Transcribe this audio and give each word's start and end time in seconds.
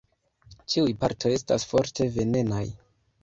Ĉiuj 0.73 0.95
partoj 1.03 1.31
estas 1.35 1.67
forte 1.73 2.07
venenaj. 2.17 2.65